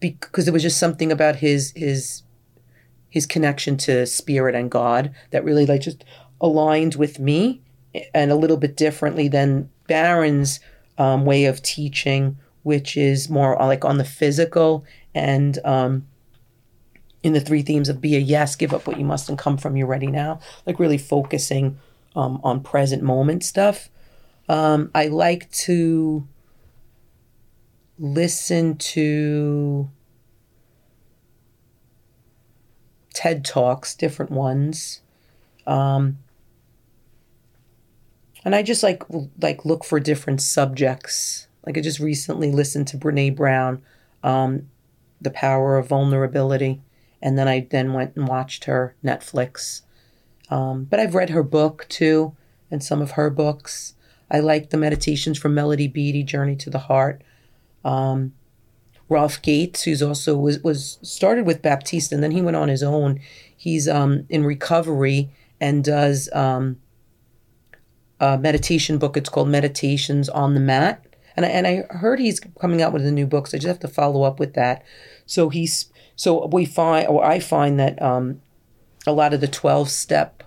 [0.00, 2.24] because there was just something about his his
[3.08, 6.04] his connection to spirit and God that really like just
[6.40, 7.62] aligned with me
[8.14, 10.60] and a little bit differently than Baron's
[10.98, 16.06] um, way of teaching, which is more like on the physical and um,
[17.22, 19.56] in the three themes of be a yes, give up what you must, and come
[19.56, 20.40] from you ready now.
[20.66, 21.78] Like really focusing
[22.16, 23.88] um, on present moment stuff.
[24.48, 26.26] Um, I like to
[27.98, 29.88] listen to
[33.14, 35.00] TED Talks, different ones.
[38.44, 39.02] And I just like
[39.40, 41.46] like look for different subjects.
[41.64, 43.82] Like I just recently listened to Brene Brown,
[44.22, 44.68] um,
[45.20, 46.82] "The Power of Vulnerability,"
[47.20, 49.82] and then I then went and watched her Netflix.
[50.50, 52.34] Um, but I've read her book too,
[52.70, 53.94] and some of her books.
[54.30, 57.22] I like the meditations from Melody Beattie, "Journey to the Heart."
[57.84, 58.32] Um,
[59.08, 62.82] Rolf Gates, who's also was was started with Baptiste, and then he went on his
[62.82, 63.20] own.
[63.56, 66.28] He's um, in recovery and does.
[66.32, 66.78] Um,
[68.22, 69.16] a meditation book.
[69.16, 71.04] It's called Meditations on the Mat.
[71.36, 73.66] And I, and I heard he's coming out with a new book, so I just
[73.66, 74.84] have to follow up with that.
[75.26, 78.40] So he's so we find or I find that um,
[79.06, 80.44] a lot of the twelve step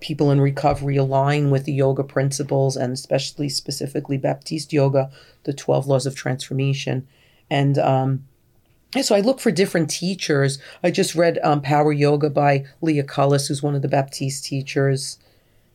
[0.00, 5.10] people in recovery align with the yoga principles and especially specifically Baptiste yoga,
[5.44, 7.06] the twelve laws of transformation,
[7.48, 8.24] and um,
[9.00, 10.58] so I look for different teachers.
[10.82, 15.18] I just read um, Power Yoga by Leah Cullis, who's one of the Baptiste teachers,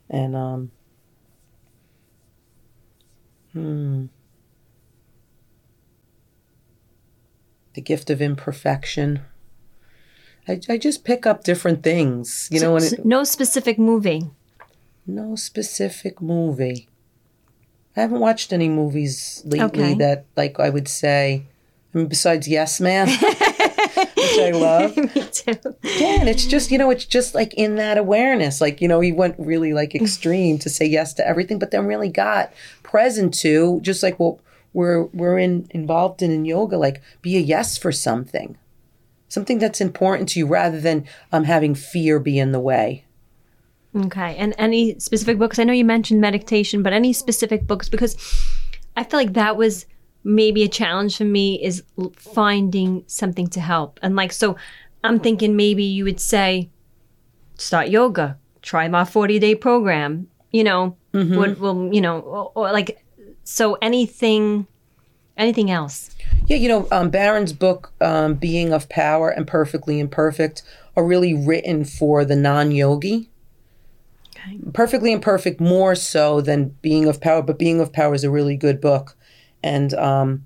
[0.09, 0.71] and um,
[3.53, 4.05] Hmm.
[7.73, 9.21] The gift of imperfection.
[10.47, 14.31] I, I just pick up different things, you know, and it, no specific movie
[15.09, 16.87] no specific movie.
[17.97, 19.93] I haven't watched any movies lately Okay.
[19.95, 21.43] that, like, I would say,
[21.93, 23.07] I mean, besides Yes Man,
[24.19, 24.97] which I love.
[25.15, 25.75] Me too.
[25.83, 28.61] Yeah, and it's just, you know, it's just like in that awareness.
[28.61, 31.85] Like, you know, he went really like extreme to say yes to everything, but then
[31.85, 32.53] really got
[32.83, 34.39] present to just like what
[34.73, 38.57] we're we're in involved in in yoga, like be a yes for something.
[39.27, 43.05] Something that's important to you rather than um having fear be in the way.
[43.95, 44.35] Okay.
[44.37, 45.57] And any specific books?
[45.57, 47.89] I know you mentioned meditation, but any specific books?
[47.89, 48.15] Because
[48.95, 49.85] I feel like that was
[50.29, 51.83] maybe a challenge for me is
[52.15, 53.99] finding something to help.
[54.03, 54.55] And like, so
[55.03, 56.69] I'm thinking maybe you would say,
[57.55, 62.71] start yoga, try my 40 day program, you know, what will, you know, or, or
[62.71, 63.03] like,
[63.43, 64.67] so anything,
[65.35, 66.15] anything else.
[66.45, 70.61] Yeah, you know, um, Baron's book, um, Being of Power and Perfectly Imperfect,
[70.95, 73.29] are really written for the non yogi.
[74.35, 74.59] Okay.
[74.73, 78.55] Perfectly Imperfect more so than Being of Power, but Being of Power is a really
[78.55, 79.15] good book.
[79.63, 80.45] And um,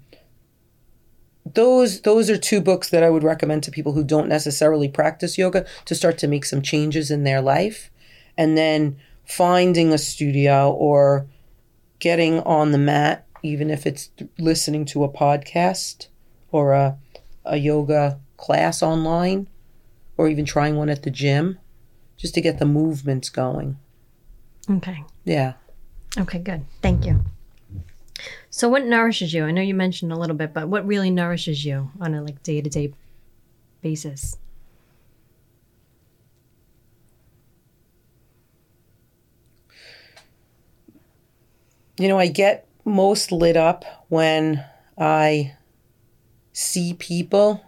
[1.46, 5.38] those those are two books that I would recommend to people who don't necessarily practice
[5.38, 7.92] yoga to start to make some changes in their life.
[8.38, 11.28] And then finding a studio or
[12.00, 16.08] getting on the mat, even if it's listening to a podcast
[16.52, 16.98] or a,
[17.46, 19.48] a yoga class online
[20.18, 21.60] or even trying one at the gym
[22.18, 23.78] just to get the movements going.
[24.70, 25.04] Okay.
[25.26, 25.54] Yeah.
[26.18, 26.66] Okay, good.
[26.82, 27.24] Thank you.
[28.56, 29.46] So what nourishes you?
[29.46, 32.44] I know you mentioned a little bit, but what really nourishes you on a like
[32.44, 32.94] day-to-day
[33.82, 34.38] basis?
[41.98, 44.64] You know, I get most lit up when
[45.00, 45.56] I
[46.52, 47.66] see people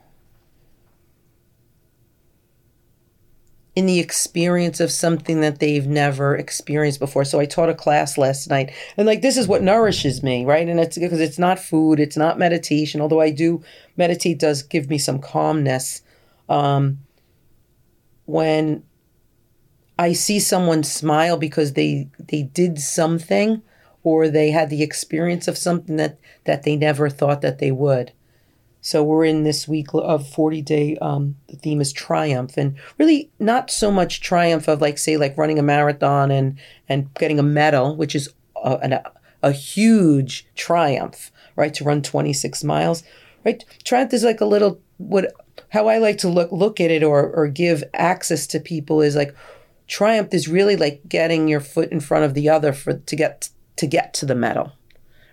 [3.75, 7.25] in the experience of something that they've never experienced before.
[7.25, 10.67] So I taught a class last night, and like this is what nourishes me, right?
[10.67, 13.01] And it's because it's not food, it's not meditation.
[13.01, 13.61] Although I do
[13.97, 16.01] meditate, does give me some calmness.
[16.47, 16.99] Um,
[18.25, 18.83] when
[19.99, 23.61] I see someone smile because they they did something,
[24.03, 28.13] or they had the experience of something that that they never thought that they would.
[28.85, 33.31] So we're in this week of 40 day, um, the theme is triumph and really
[33.39, 37.43] not so much triumph of like, say, like running a marathon and, and getting a
[37.43, 38.31] medal, which is
[38.63, 39.01] a,
[39.41, 41.73] a, a huge triumph, right?
[41.73, 43.01] To run 26 miles,
[43.43, 43.65] right?
[43.83, 45.33] Triumph is like a little, what,
[45.69, 49.15] how I like to look, look at it or, or give access to people is
[49.15, 49.35] like,
[49.87, 53.49] triumph is really like getting your foot in front of the other for, to get,
[53.77, 54.73] to get to the medal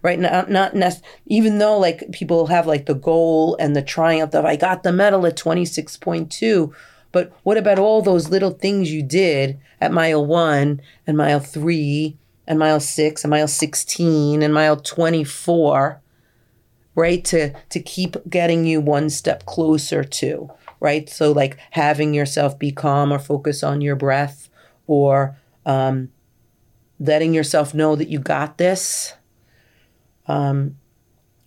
[0.03, 0.19] right?
[0.19, 4.45] Not not nec- even though like people have like the goal and the triumph of
[4.45, 6.75] I got the medal at 26.2,
[7.13, 12.19] but what about all those little things you did at mile 1 and mile 3
[12.47, 16.03] and mile 6 and mile 16 and mile 24,
[16.95, 17.25] right?
[17.27, 21.09] To to keep getting you one step closer to, right?
[21.09, 24.49] So like having yourself be calm or focus on your breath
[24.89, 26.09] or um,
[26.99, 29.15] letting yourself know that you got this
[30.29, 30.77] um,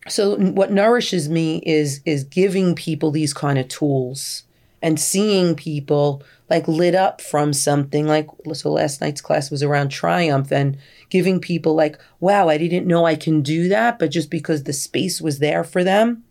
[0.07, 4.43] so what nourishes me is is giving people these kind of tools
[4.81, 9.89] and seeing people like lit up from something like so last night's class was around
[9.89, 10.77] triumph and
[11.09, 14.73] giving people like wow i didn't know i can do that but just because the
[14.73, 16.23] space was there for them.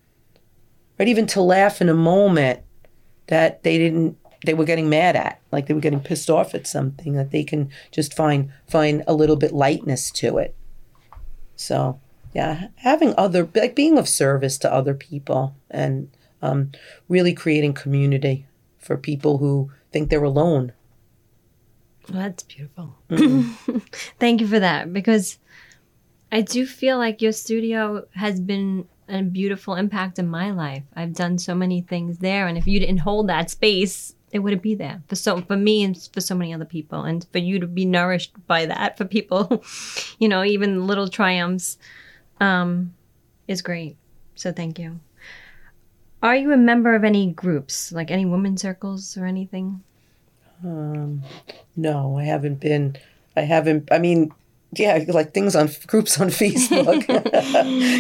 [0.99, 1.09] Right?
[1.09, 2.61] Even to laugh in a moment
[3.27, 6.67] that they didn't they were getting mad at like they were getting pissed off at
[6.67, 10.55] something that they can just find find a little bit lightness to it.
[11.57, 11.99] So
[12.35, 16.11] yeah, having other like being of service to other people and
[16.43, 16.73] um,
[17.09, 18.47] really creating community
[18.79, 20.73] for people who think they're alone.
[22.11, 22.97] Well, that's beautiful.
[23.09, 23.79] Mm-hmm.
[24.19, 25.39] Thank you for that because
[26.33, 30.83] I do feel like your studio has been a beautiful impact in my life.
[30.97, 34.63] I've done so many things there, and if you didn't hold that space, it wouldn't
[34.63, 37.61] be there for so for me and for so many other people, and for you
[37.61, 39.63] to be nourished by that for people,
[40.19, 41.79] you know, even little triumphs
[42.41, 42.95] um,
[43.49, 43.97] is great.
[44.35, 45.01] So thank you.
[46.23, 49.83] Are you a member of any groups, like any women's circles or anything?
[50.65, 51.23] Um,
[51.77, 52.97] no, I haven't been.
[53.37, 53.89] I haven't.
[53.93, 54.33] I mean,
[54.73, 57.05] yeah, like things on groups on Facebook,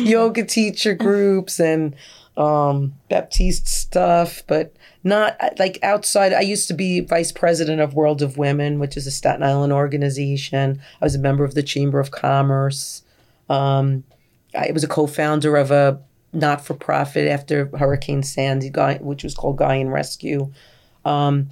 [0.09, 1.94] yoga teacher groups, and
[2.37, 6.33] um, Baptiste stuff, but not like outside.
[6.33, 9.73] I used to be vice president of World of Women, which is a Staten Island
[9.73, 10.81] organization.
[11.01, 13.03] I was a member of the Chamber of Commerce.
[13.51, 14.05] Um,
[14.57, 16.01] I was a co-founder of a
[16.33, 20.53] not-for-profit after Hurricane Sandy, which was called Gaian Rescue.
[21.05, 21.51] Um,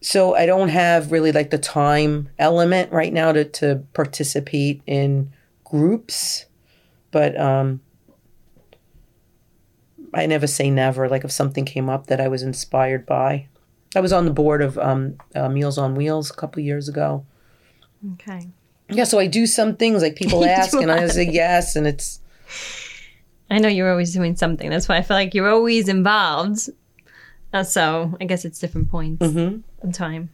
[0.00, 5.32] so I don't have really like the time element right now to to participate in
[5.64, 6.44] groups,
[7.10, 7.80] but um,
[10.12, 11.08] I never say never.
[11.08, 13.48] Like if something came up that I was inspired by,
[13.96, 17.24] I was on the board of um, uh, Meals on Wheels a couple years ago.
[18.12, 18.50] Okay
[18.90, 22.20] yeah, so I do some things like people ask and I say yes, and it's.
[23.50, 24.70] I know you're always doing something.
[24.70, 26.70] That's why I feel like you're always involved.
[27.52, 29.60] Uh, so I guess it's different points mm-hmm.
[29.86, 30.30] in time.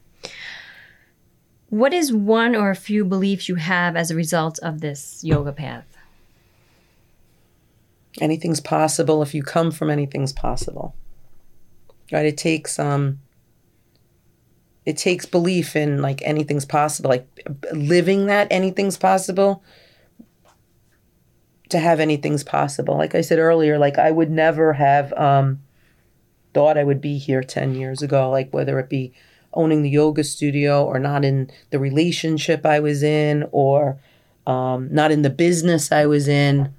[1.69, 5.53] What is one or a few beliefs you have as a result of this yoga
[5.53, 5.87] path?
[8.21, 10.95] Anything's possible if you come from anything's possible.
[12.11, 12.27] Right?
[12.27, 13.21] It takes um
[14.91, 17.29] it takes belief in like anything's possible, like
[17.73, 19.63] living that anything's possible
[21.69, 22.97] to have anything's possible.
[22.97, 25.61] Like I said earlier, like I would never have um,
[26.53, 29.13] thought I would be here 10 years ago, like whether it be
[29.53, 34.01] owning the yoga studio or not in the relationship I was in or
[34.45, 36.75] um, not in the business I was in.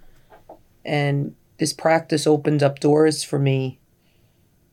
[0.84, 3.80] And this practice opened up doors for me.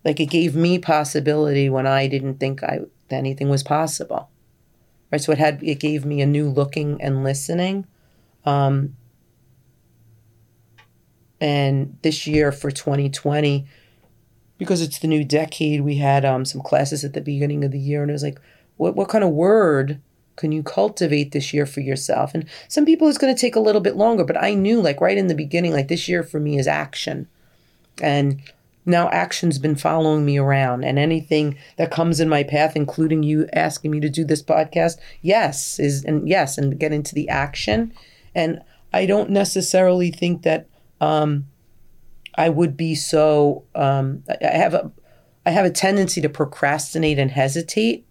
[0.05, 2.81] Like it gave me possibility when I didn't think I
[3.17, 4.31] anything was possible.
[5.11, 5.21] right?
[5.21, 7.87] So it had it gave me a new looking and listening.
[8.45, 8.97] Um,
[11.41, 13.67] and this year for 2020,
[14.59, 17.79] because it's the new decade, we had um, some classes at the beginning of the
[17.79, 18.41] year, and it was like,
[18.77, 20.01] what what kind of word
[20.37, 22.35] can you cultivate this year for yourself?
[22.35, 25.01] And some people it's going to take a little bit longer, but I knew like
[25.01, 27.29] right in the beginning, like this year for me is action,
[28.03, 28.41] and
[28.89, 33.49] now action's been following me around and anything that comes in my path including you
[33.53, 37.93] asking me to do this podcast yes is and yes and get into the action.
[38.35, 38.61] And
[38.93, 40.67] i don't necessarily think that
[41.01, 41.47] um,
[42.37, 44.91] i would be so um, i have a
[45.47, 48.07] i have a tendency to procrastinate and hesitate.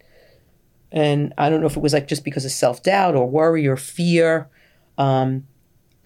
[0.92, 3.78] And i don't know if it was like just because of self-doubt or worry or
[3.78, 4.50] fear.
[4.98, 5.48] Um,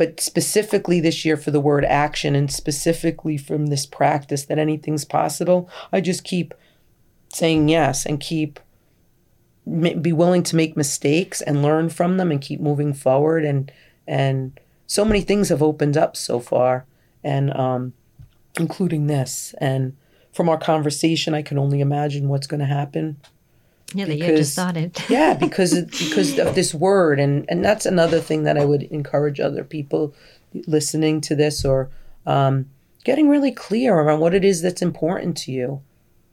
[0.02, 5.06] but specifically this year for the word action and specifically from this practice that anything's
[5.06, 6.56] possible, I just keep
[7.32, 8.60] saying yes and keep
[10.02, 13.46] be willing to make mistakes and learn from them and keep moving forward.
[13.46, 13.72] And
[14.08, 16.88] and so many things have opened up so far
[17.24, 17.94] and um,
[18.60, 19.54] including this.
[19.60, 19.96] And
[20.34, 23.18] from our conversation I can only imagine what's going to happen
[23.94, 24.98] yeah, the year just started.
[25.10, 28.84] yeah, because of, because of this word, and and that's another thing that I would
[28.84, 30.14] encourage other people
[30.68, 31.90] listening to this or
[32.26, 32.70] um,
[33.04, 35.82] getting really clear around what it is that's important to you,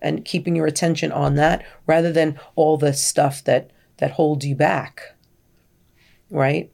[0.00, 4.54] and keeping your attention on that rather than all the stuff that that holds you
[4.54, 5.14] back.
[6.30, 6.70] Right,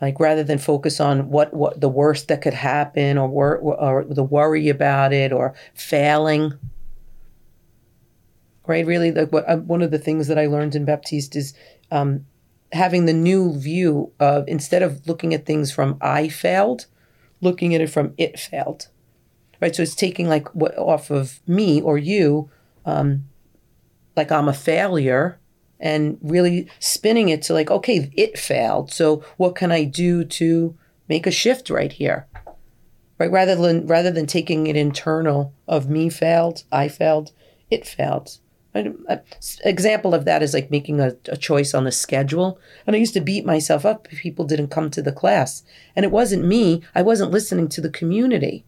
[0.00, 4.04] like rather than focus on what what the worst that could happen or wor- or
[4.04, 6.52] the worry about it or failing
[8.70, 8.86] right?
[8.86, 11.54] Really, like what uh, one of the things that I learned in Baptiste is
[11.90, 12.24] um,
[12.70, 16.86] having the new view of instead of looking at things from I failed,
[17.40, 18.86] looking at it from it failed,
[19.60, 19.74] right?
[19.74, 22.48] So it's taking like what off of me or you,
[22.86, 23.24] um,
[24.16, 25.40] like I'm a failure,
[25.80, 28.92] and really spinning it to like, okay, it failed.
[28.92, 32.28] So what can I do to make a shift right here?
[33.18, 37.32] Right, rather than rather than taking it internal of me failed, I failed,
[37.68, 38.38] it failed.
[38.72, 39.04] An
[39.64, 42.60] example of that is like making a, a, choice on the schedule.
[42.86, 45.64] And I used to beat myself up if people didn't come to the class.
[45.96, 46.82] And it wasn't me.
[46.94, 48.64] I wasn't listening to the community,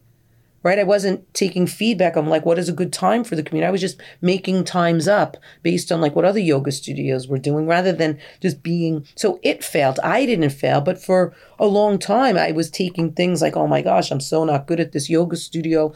[0.64, 0.80] right?
[0.80, 3.68] I wasn't taking feedback on like what is a good time for the community.
[3.68, 7.68] I was just making times up based on like what other yoga studios were doing
[7.68, 9.06] rather than just being.
[9.14, 10.00] So it failed.
[10.02, 13.82] I didn't fail, but for a long time, I was taking things like, oh my
[13.82, 15.94] gosh, I'm so not good at this yoga studio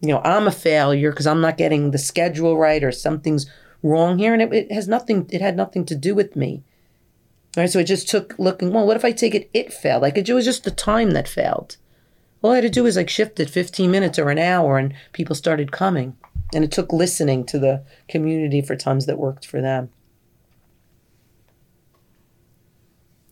[0.00, 3.46] you know, I'm a failure because I'm not getting the schedule right or something's
[3.82, 4.32] wrong here.
[4.32, 6.62] And it, it, has nothing, it had nothing to do with me.
[7.56, 7.70] All right.
[7.70, 10.02] So it just took looking, well, what if I take it, it failed?
[10.02, 11.76] Like it was just the time that failed.
[12.42, 14.94] All I had to do was like shift it 15 minutes or an hour and
[15.12, 16.16] people started coming.
[16.54, 19.90] And it took listening to the community for times that worked for them.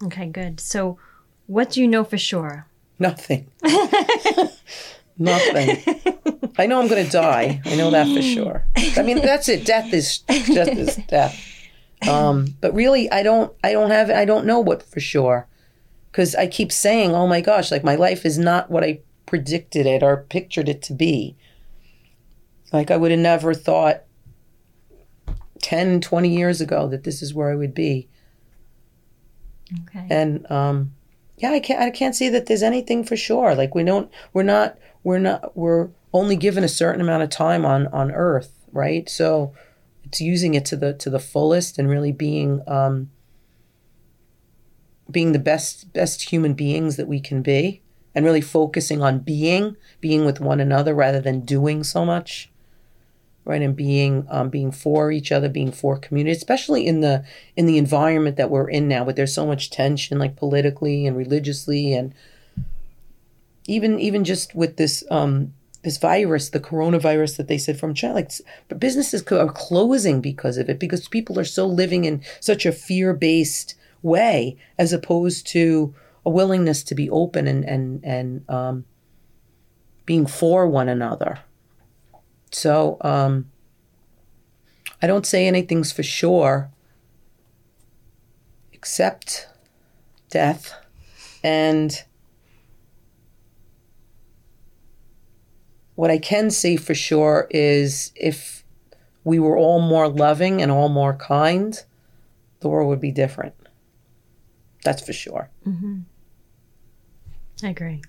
[0.03, 0.59] Okay, good.
[0.59, 0.99] So
[1.47, 2.67] what do you know for sure?
[2.99, 3.51] Nothing.
[5.19, 5.83] Nothing.
[6.59, 7.61] I know I'm going to die.
[7.65, 8.65] I know that for sure.
[8.97, 9.65] I mean, that's it.
[9.65, 11.41] Death is death is death.
[12.09, 13.53] Um, but really, I don't.
[13.63, 14.11] I don't have.
[14.11, 15.47] I don't know what for sure,
[16.11, 19.87] because I keep saying, "Oh my gosh!" Like my life is not what I predicted
[19.87, 21.37] it or pictured it to be.
[22.73, 24.03] Like I would have never thought
[25.63, 28.09] 10, 20 years ago that this is where I would be.
[29.89, 30.07] Okay.
[30.11, 30.93] And um,
[31.39, 31.81] yeah, I can't.
[31.81, 33.55] I can't see that there's anything for sure.
[33.55, 34.11] Like we don't.
[34.33, 38.55] We're not we're not we're only given a certain amount of time on on earth
[38.75, 39.09] right?
[39.09, 39.55] So
[40.03, 43.11] it's using it to the to the fullest and really being um
[45.11, 47.81] being the best best human beings that we can be
[48.15, 52.51] and really focusing on being being with one another rather than doing so much
[53.47, 53.61] right?
[53.61, 57.25] And being um, being for each other being for community especially in the
[57.57, 61.17] in the environment that we're in now but there's so much tension like politically and
[61.17, 62.15] religiously and
[63.67, 65.53] even even just with this um,
[65.83, 68.33] this virus, the coronavirus that they said from China, like
[68.69, 72.73] but businesses are closing because of it because people are so living in such a
[72.73, 75.95] fear based way as opposed to
[76.27, 78.85] a willingness to be open and and and um,
[80.07, 81.41] being for one another.
[82.51, 83.51] So um,
[85.03, 86.71] I don't say anything's for sure
[88.73, 89.49] except
[90.31, 90.75] death
[91.43, 92.05] and
[95.95, 98.65] What I can say for sure is if
[99.23, 101.81] we were all more loving and all more kind,
[102.61, 103.55] the world would be different.
[104.85, 105.51] That's for sure.
[105.67, 106.01] Mm-hmm.
[107.63, 108.03] I agree.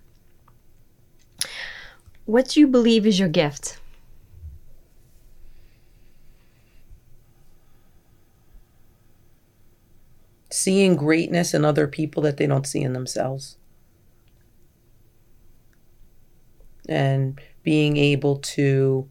[2.26, 3.80] What do you believe is your gift?
[10.56, 13.58] seeing greatness in other people that they don't see in themselves.
[16.88, 19.10] And being able to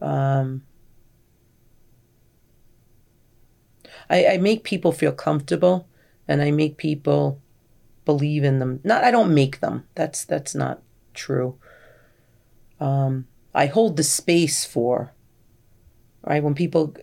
[0.00, 0.62] um,
[4.08, 5.88] I, I make people feel comfortable
[6.26, 7.40] and I make people
[8.04, 8.80] believe in them.
[8.84, 9.86] Not I don't make them.
[9.94, 10.82] That's that's not
[11.14, 11.58] true.
[12.80, 15.12] Um, I hold the space for
[16.24, 16.94] right when people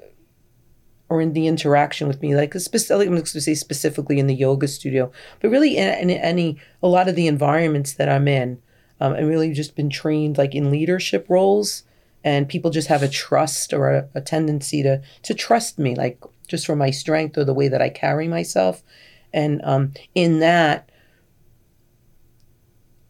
[1.09, 4.35] or in the interaction with me, like especially I'm going to say specifically in the
[4.35, 5.11] yoga studio,
[5.41, 8.61] but really in, in any a lot of the environments that I'm in,
[8.99, 11.83] um, I've really just been trained like in leadership roles,
[12.23, 16.21] and people just have a trust or a, a tendency to to trust me, like
[16.47, 18.83] just for my strength or the way that I carry myself,
[19.33, 20.89] and um, in that,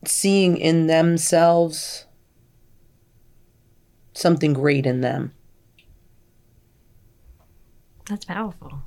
[0.05, 2.05] seeing in themselves
[4.13, 5.33] something great in them.
[8.07, 8.81] That's powerful.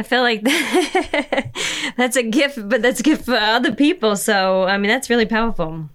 [0.00, 0.42] I feel like
[1.98, 4.16] that's a gift, but that's a gift for other people.
[4.16, 5.90] So, I mean, that's really powerful.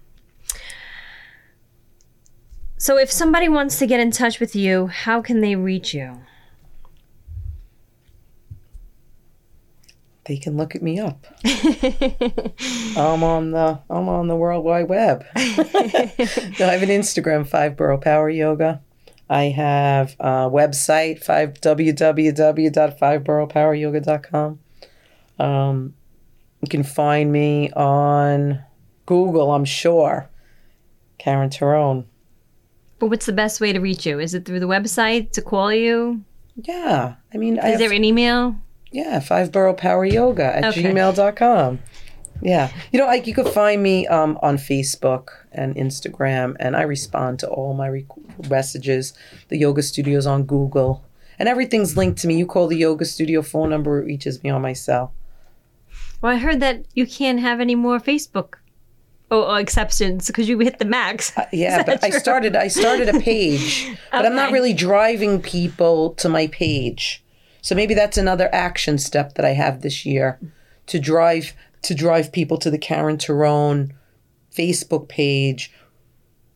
[2.76, 6.20] So, if somebody wants to get in touch with you, how can they reach you?
[10.26, 11.26] They can look at me up.
[12.96, 15.24] I'm on the I'm on the World Wide Web.
[15.34, 18.82] no, I have an Instagram, Five Boro Power Yoga.
[19.28, 24.58] I have a website, five www.fiveboroughpoweryoga.com.
[25.38, 25.94] Um,
[26.62, 28.62] you can find me on
[29.06, 30.28] Google, I'm sure.
[31.18, 32.04] Karen Torrone.
[32.98, 34.18] But what's the best way to reach you?
[34.18, 36.22] Is it through the website to call you?
[36.56, 37.14] Yeah.
[37.32, 38.56] I mean, I Is have, there an email?
[38.90, 40.82] yeah, five borough power yoga at Okay.
[40.84, 41.78] gmail.com.
[42.42, 42.70] Yeah.
[42.92, 47.38] You know, like you could find me um, on Facebook and Instagram, and I respond
[47.40, 48.06] to all my re-
[48.48, 49.14] messages.
[49.48, 51.04] The yoga studio's on Google,
[51.38, 52.36] and everything's linked to me.
[52.36, 55.12] You call the yoga studio phone number, it reaches me on my cell.
[56.20, 58.54] Well, I heard that you can't have any more Facebook
[59.30, 61.32] oh, exceptions because you hit the max.
[61.52, 66.14] Yeah, but that I started I started a page, but I'm not really driving people
[66.14, 67.22] to my page.
[67.62, 70.38] So maybe that's another action step that I have this year
[70.86, 73.92] to drive to drive people to the Karen Torrone
[74.54, 75.72] Facebook page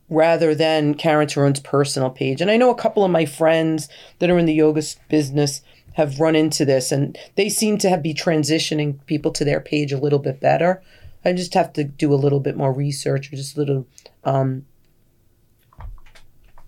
[0.09, 2.41] rather than Karen Torrone's personal page.
[2.41, 3.87] And I know a couple of my friends
[4.19, 5.61] that are in the yoga business
[5.93, 9.91] have run into this and they seem to have be transitioning people to their page
[9.91, 10.81] a little bit better.
[11.23, 13.87] I just have to do a little bit more research or just a little
[14.23, 14.65] um,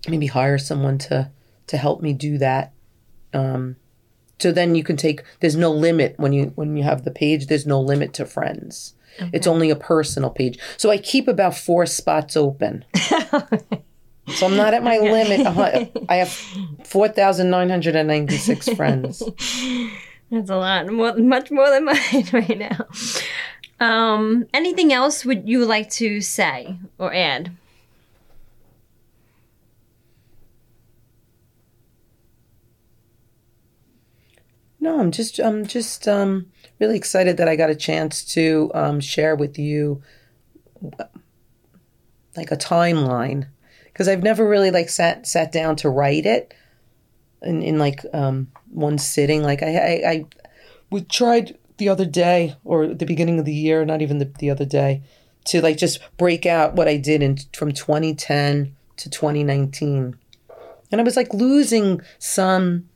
[0.08, 1.30] maybe hire someone to
[1.66, 2.72] to help me do that.
[3.32, 3.76] Um,
[4.38, 5.22] so then you can take.
[5.40, 7.46] There's no limit when you when you have the page.
[7.46, 8.94] There's no limit to friends.
[9.32, 10.58] It's only a personal page.
[10.76, 12.84] So I keep about four spots open.
[12.96, 15.46] so I'm not at my limit.
[16.08, 16.30] I have
[16.84, 19.22] four thousand nine hundred and ninety six friends.
[20.30, 22.86] That's a lot, more, much more than mine right now.
[23.78, 27.52] Um, anything else would you like to say or add?
[34.84, 39.00] No, I'm just I'm just um, really excited that I got a chance to um,
[39.00, 40.02] share with you
[42.36, 43.48] like a timeline
[43.86, 46.52] because I've never really like sat sat down to write it
[47.40, 49.42] in, in like um, one sitting.
[49.42, 50.26] Like I, I I
[50.90, 54.50] we tried the other day or the beginning of the year, not even the, the
[54.50, 55.02] other day,
[55.46, 60.18] to like just break out what I did in from 2010 to 2019,
[60.92, 62.90] and I was like losing some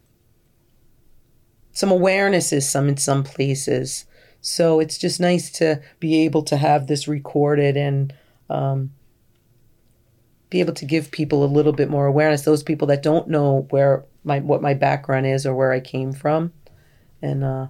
[1.78, 4.04] some awarenesses some in some places.
[4.40, 8.12] So it's just nice to be able to have this recorded and
[8.50, 8.90] um,
[10.50, 12.42] be able to give people a little bit more awareness.
[12.42, 16.12] Those people that don't know where my what my background is or where i came
[16.12, 16.52] from.
[17.22, 17.68] And uh,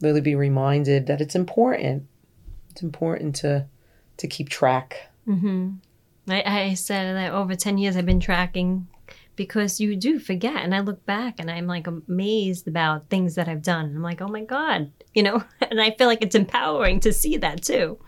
[0.00, 2.08] really be reminded that it's important.
[2.70, 3.66] It's important to
[4.16, 4.96] to keep track.
[6.26, 8.88] I, I said that over 10 years I've been tracking
[9.36, 10.56] because you do forget.
[10.56, 13.86] And I look back and I'm like amazed about things that I've done.
[13.96, 17.36] I'm like, oh my God, you know, and I feel like it's empowering to see
[17.38, 17.98] that too.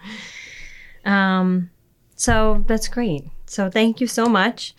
[1.05, 1.71] Um,
[2.17, 3.25] so that's great.
[3.47, 4.75] So thank you so much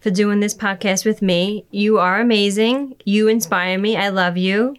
[0.00, 1.66] for doing this podcast with me.
[1.70, 2.96] You are amazing.
[3.04, 3.96] You inspire me.
[3.96, 4.76] I love you.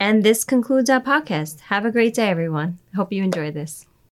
[0.00, 1.60] And this concludes our podcast.
[1.62, 2.78] Have a great day, everyone.
[2.94, 3.84] Hope you enjoy this.